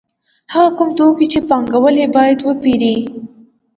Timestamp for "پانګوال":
1.49-1.95